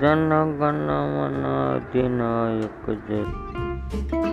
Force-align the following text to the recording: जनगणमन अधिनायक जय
जनगणमन 0.00 1.44
अधिनायक 1.50 2.84
जय 3.08 4.25